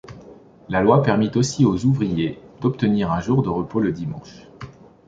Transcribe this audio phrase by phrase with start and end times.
[0.67, 4.47] La loi permit aussi aux ouvriers d'obtenir un jour de repos le dimanche.